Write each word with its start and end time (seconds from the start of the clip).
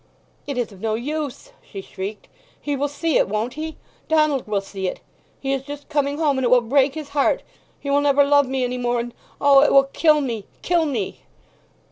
"It 0.47 0.57
is 0.57 0.71
of 0.71 0.81
no 0.81 0.95
use!" 0.95 1.51
she 1.61 1.79
shrieked. 1.79 2.27
"He 2.59 2.75
will 2.75 2.87
see 2.87 3.17
it, 3.19 3.27
won't 3.29 3.53
he? 3.53 3.77
Donald 4.07 4.47
will 4.47 4.59
see 4.59 4.87
it! 4.87 4.99
He 5.39 5.53
is 5.53 5.61
just 5.61 5.89
coming 5.89 6.17
home—and 6.17 6.43
it 6.43 6.49
will 6.49 6.59
break 6.61 6.95
his 6.95 7.09
heart—he 7.09 7.87
will 7.87 8.01
never 8.01 8.23
love 8.23 8.47
me 8.47 8.63
any 8.63 8.79
more—and 8.79 9.13
O, 9.39 9.61
it 9.61 9.71
will 9.71 9.83
kill 9.93 10.19
me—kill 10.19 10.87
me!" 10.87 11.21